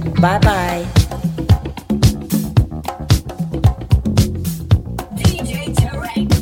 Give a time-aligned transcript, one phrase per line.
[0.00, 0.86] Bye bye.
[5.14, 5.74] DJ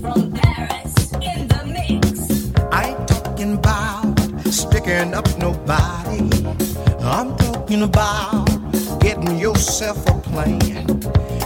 [0.01, 2.53] from Paris in the mix.
[2.73, 6.31] I ain't talking about sticking up nobody.
[7.01, 8.47] I'm talking about
[9.01, 10.19] getting yourself a.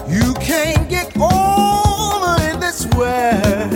[0.09, 3.73] You can't get over in this world.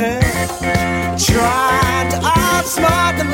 [2.10, 3.24] To outsmart the.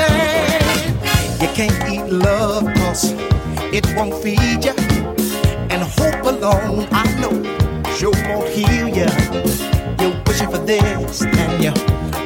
[1.42, 2.06] You can't eat
[3.72, 4.71] it won't feed you.
[6.42, 7.30] Alone, I know,
[7.94, 9.06] sure won't heal you.
[10.00, 11.70] You're wishing for this and you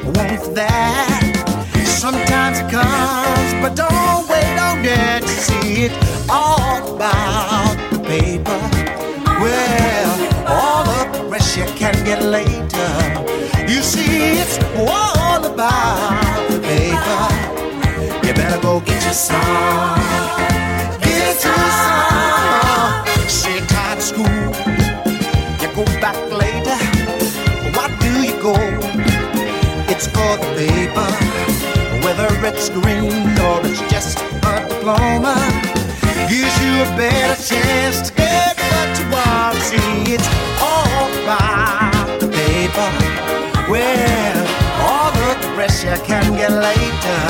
[0.07, 1.77] want for that.
[1.85, 5.93] Sometimes it comes, but don't wait on it to see it
[6.31, 8.59] all about the paper.
[9.39, 13.71] Well, all the you can get later.
[13.71, 18.27] You see, it's all about the paper.
[18.27, 19.86] You better go get your some.
[32.59, 35.37] It's green or it's just a diploma,
[36.27, 39.57] gives you a better chance to get what you want.
[39.59, 40.27] See, it's
[40.63, 42.91] all about the paper.
[43.71, 44.39] Well,
[44.81, 45.37] all the
[45.85, 47.21] you can get later.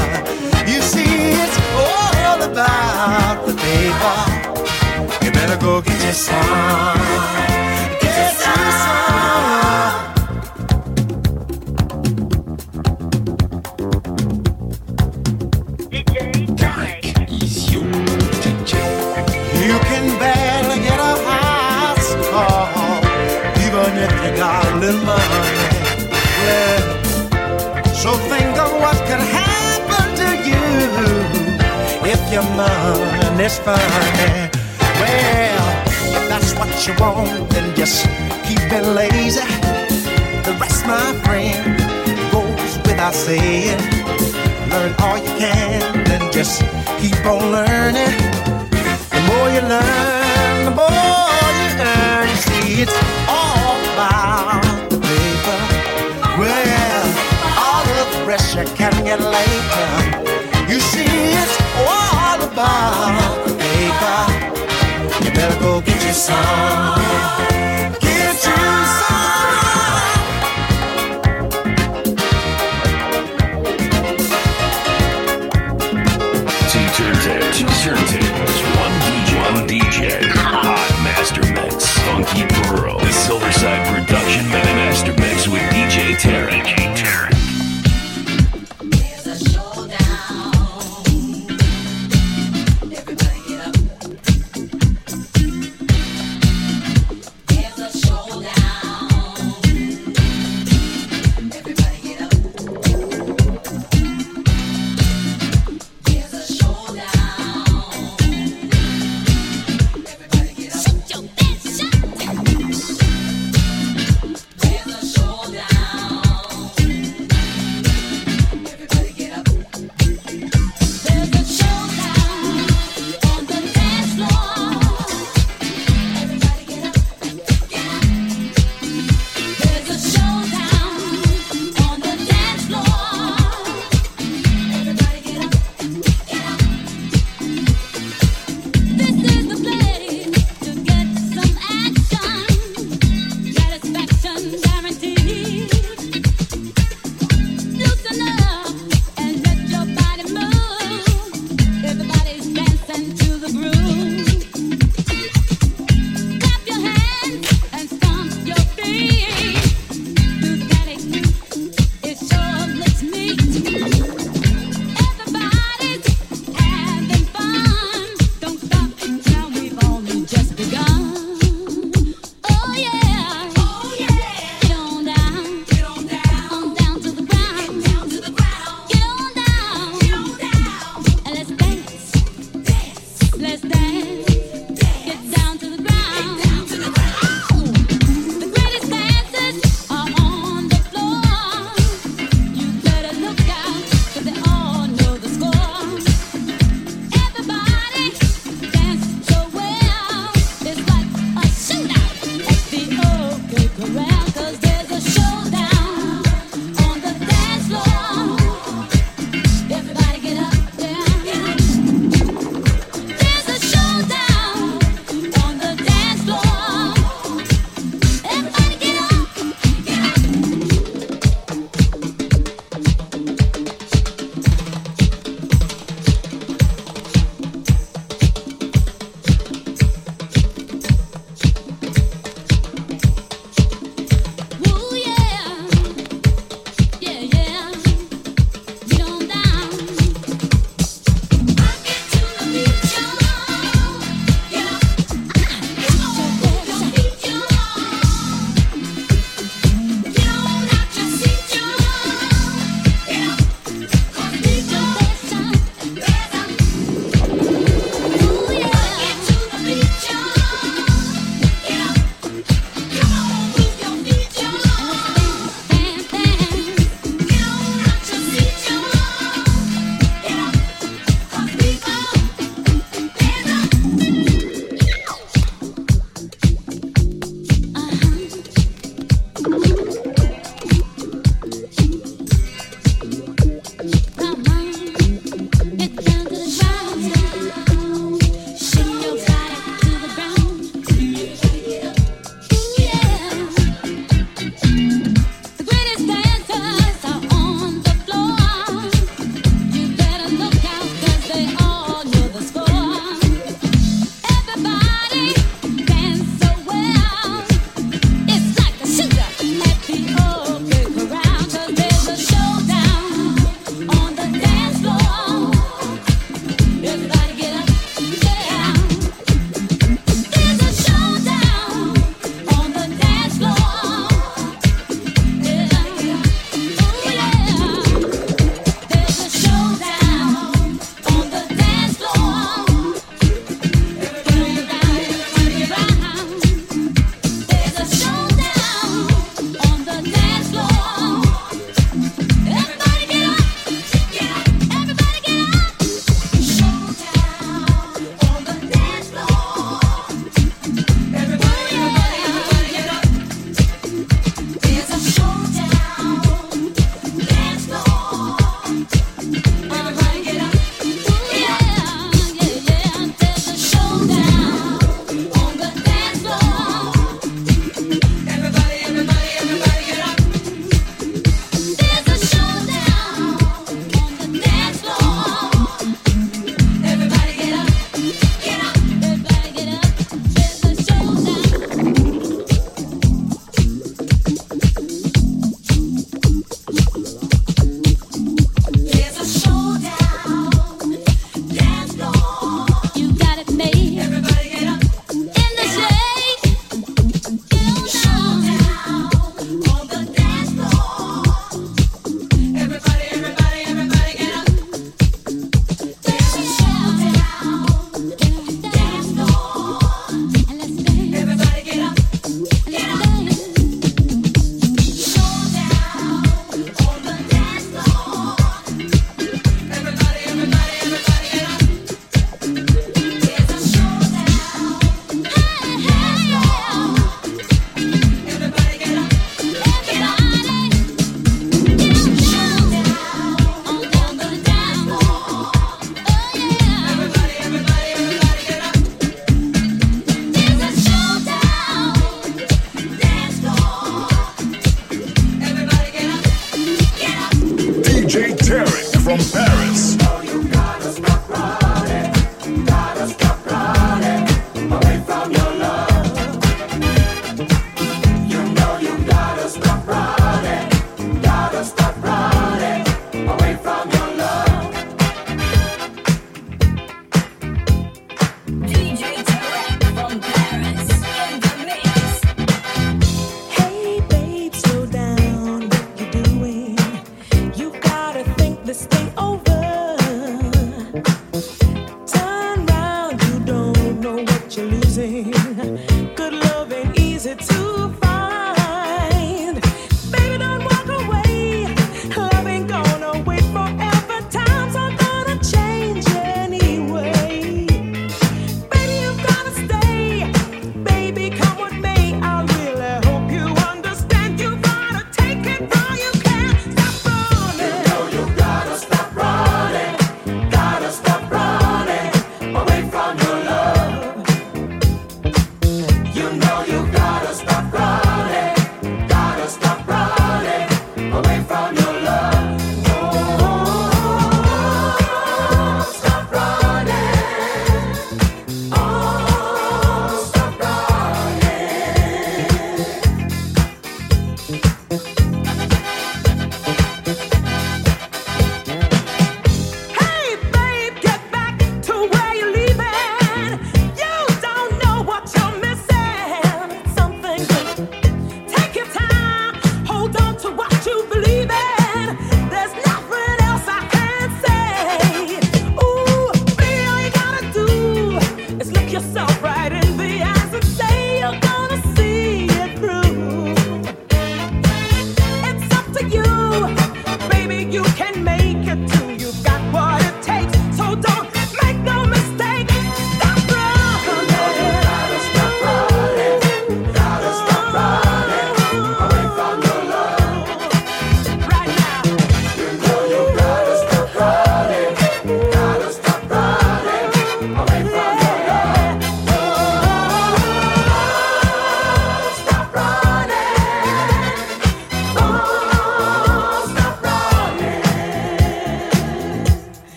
[0.70, 5.25] You see, it's all about the paper.
[5.25, 7.56] You better go get your some.
[32.32, 34.50] Your money's funny.
[35.00, 35.67] Well,
[36.17, 38.05] if that's what you want, then just
[38.46, 39.40] keep it lazy.
[40.44, 41.78] The rest, my friend,
[42.32, 43.81] goes without saying.
[44.70, 46.62] Learn all you can, then just
[47.00, 48.17] keep on learning.
[49.14, 52.28] The more you learn, the more you earn.
[52.28, 55.58] You see, it's all about the paper.
[56.38, 57.06] Well,
[57.58, 58.26] all of the
[58.56, 59.88] you can get later.
[60.69, 61.56] You see, it's
[61.88, 62.06] all
[62.56, 64.19] about the paper.
[65.25, 66.97] You better go get your some.
[79.67, 80.25] DJ,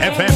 [0.00, 0.27] FM.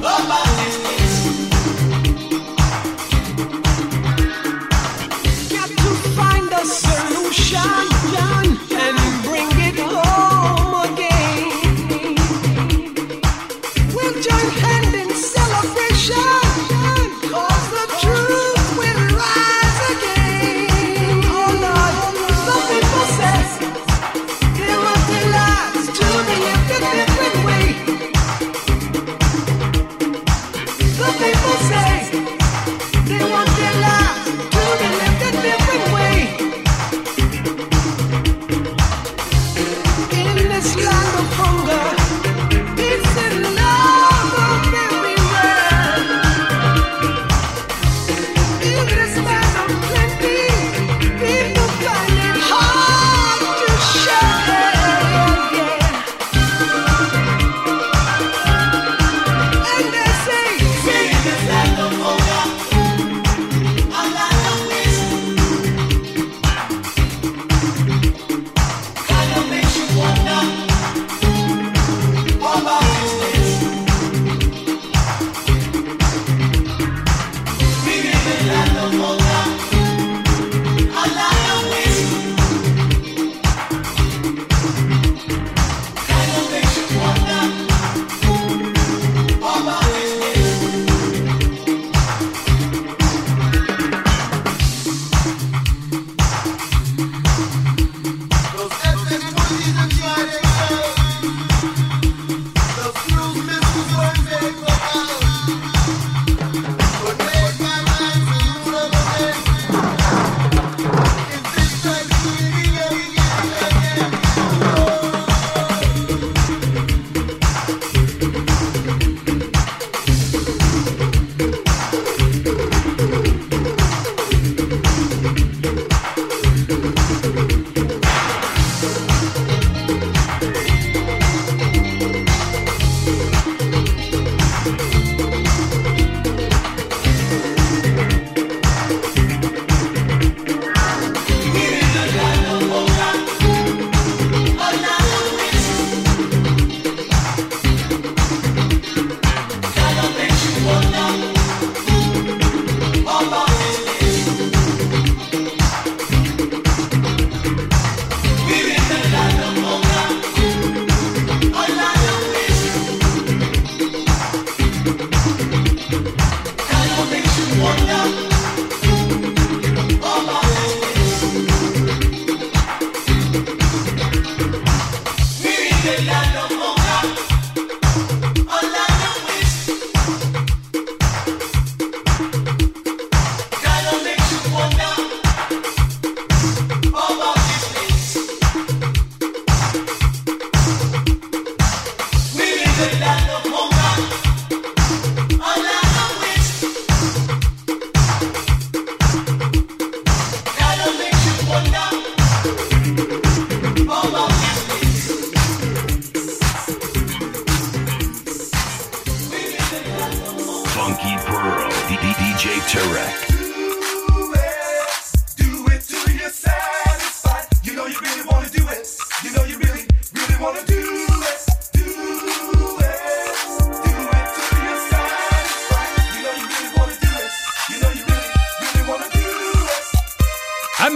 [0.00, 0.87] Opa!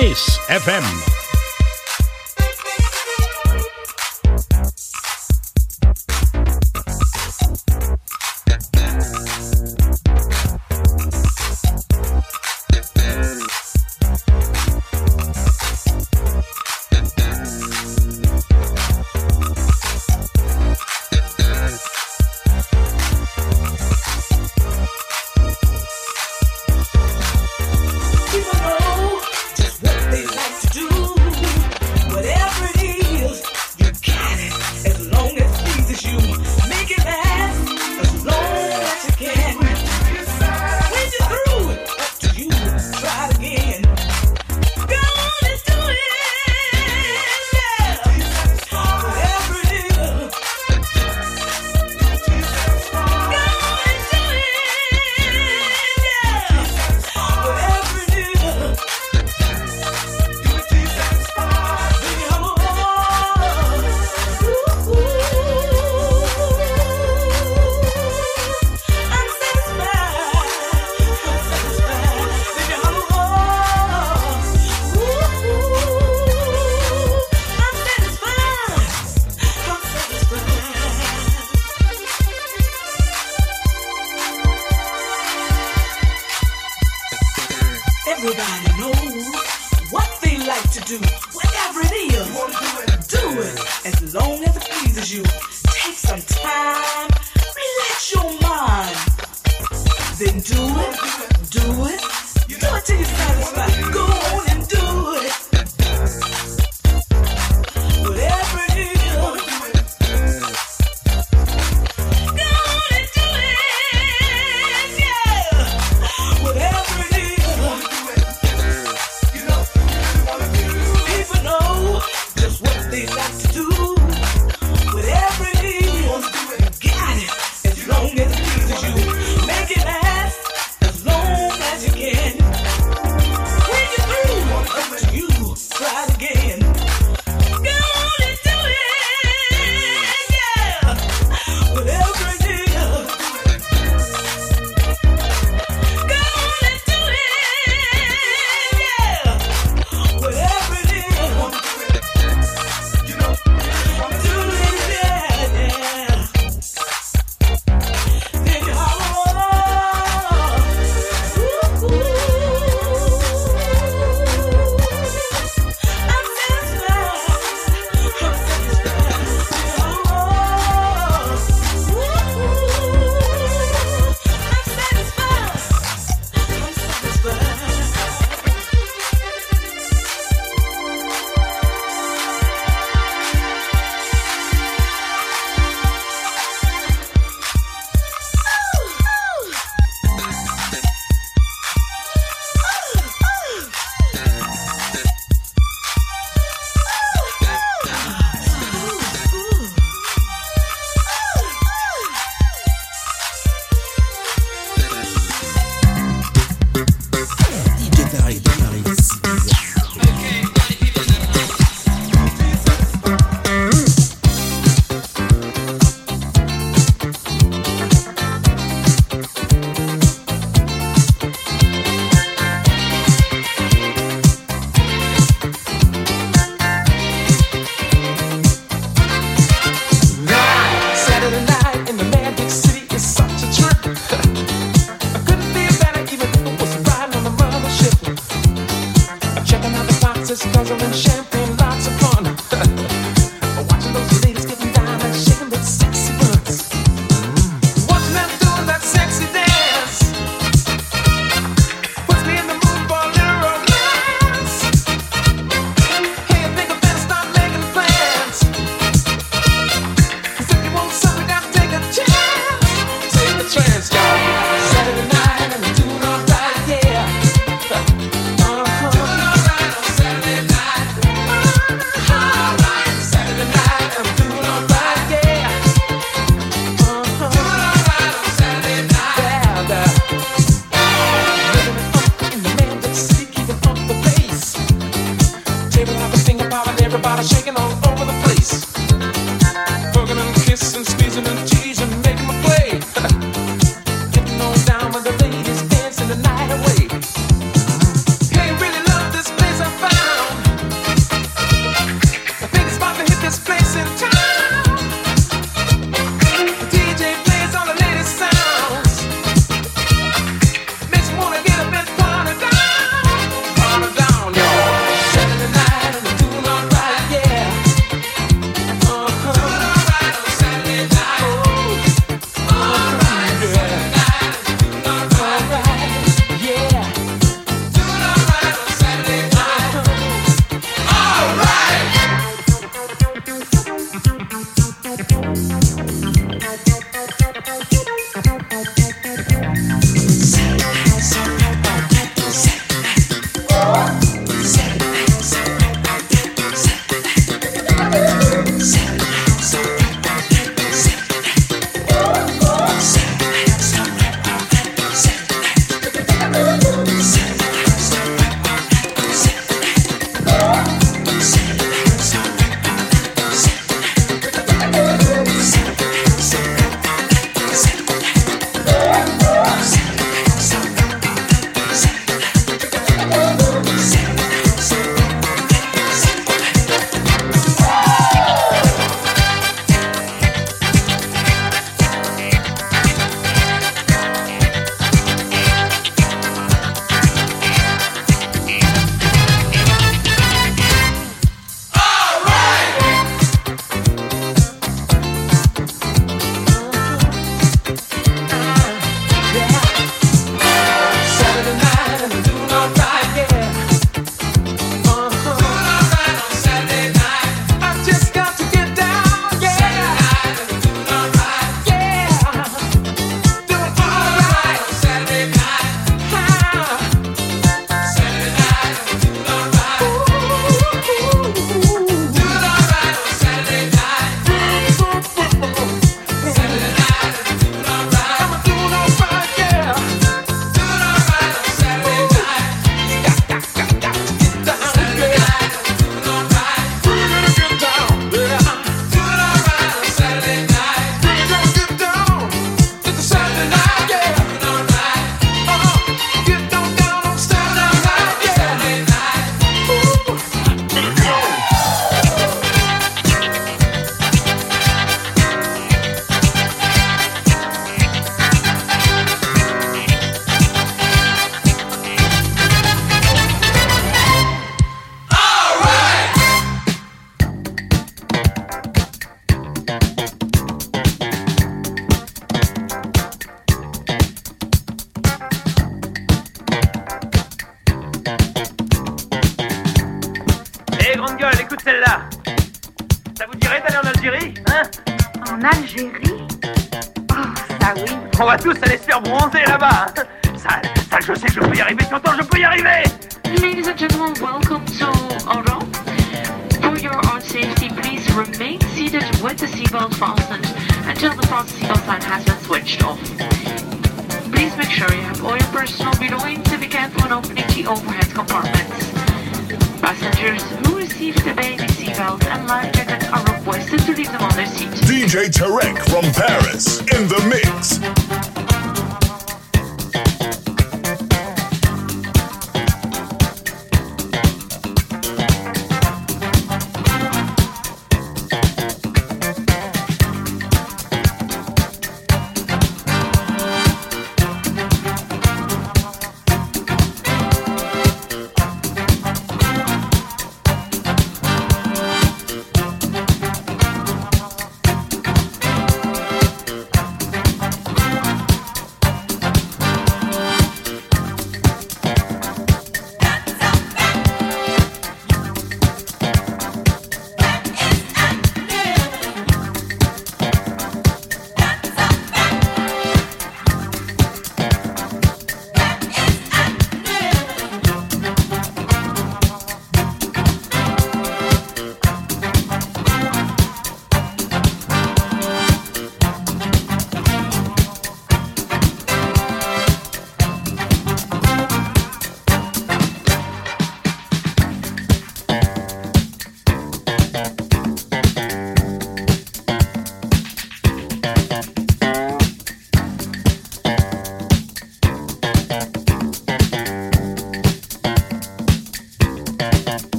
[0.00, 1.19] Amis FM.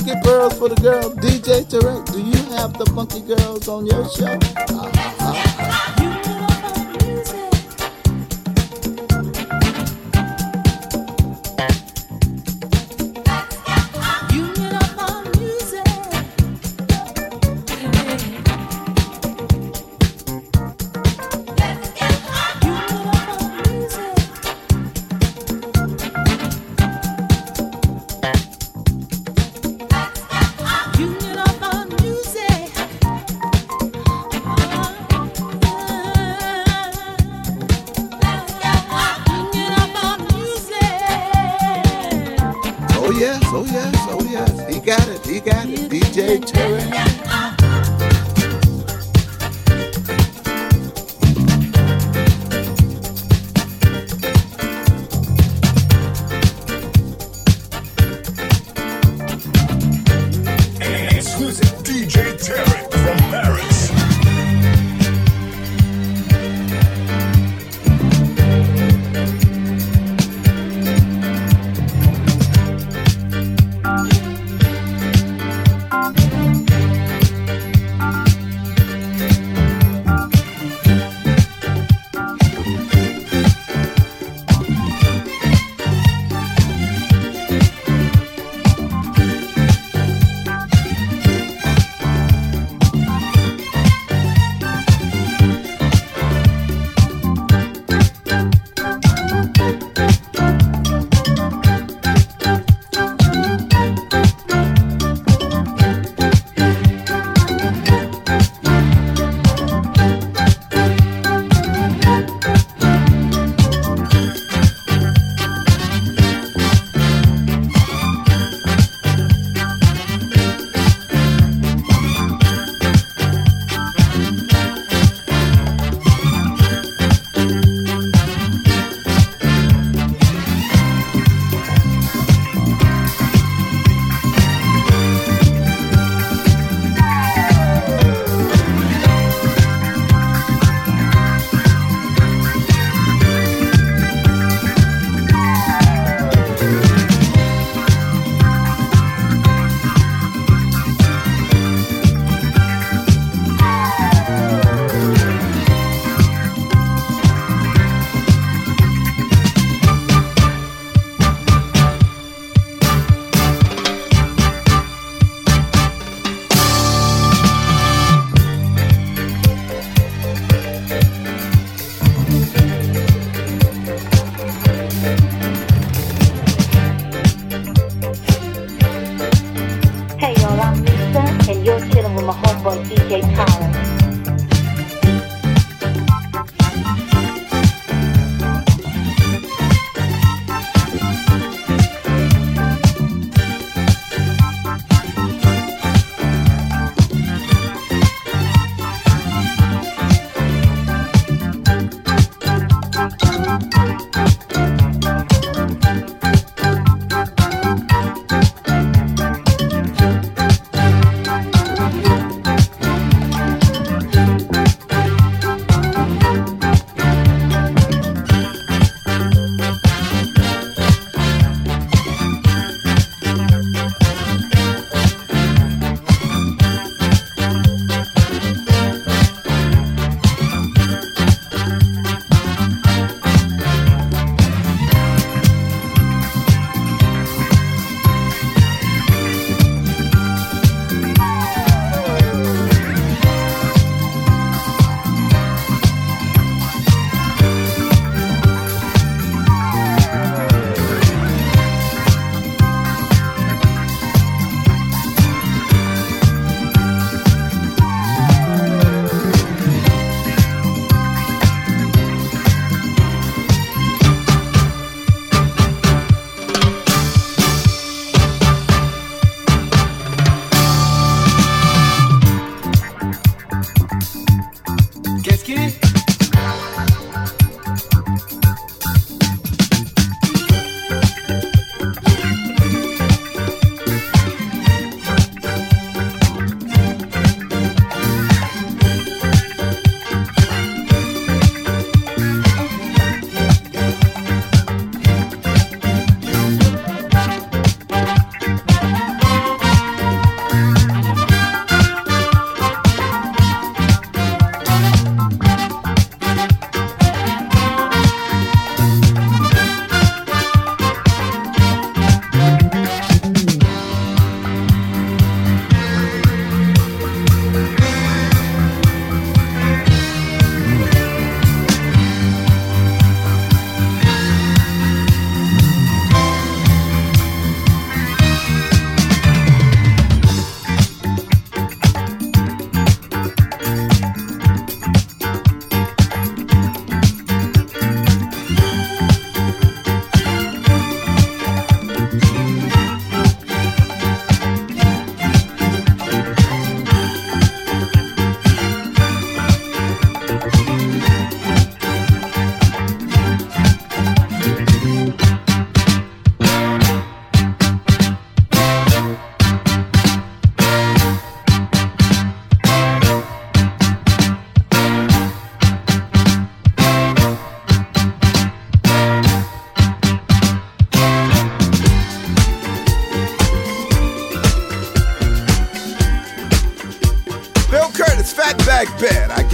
[0.00, 1.10] Funky Pearls for the girl.
[1.10, 4.32] DJ Tarek, do you have the Funky Pearls on your show?
[4.32, 5.49] Uh-huh.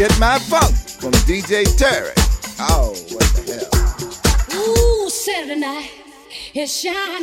[0.09, 2.13] Get my funk from DJ Terry.
[2.61, 5.05] Oh, what the hell?
[5.05, 5.91] Ooh, Saturday night
[6.55, 7.16] is shining.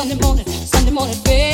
[0.00, 1.49] Sunday morning, Sunday morning face.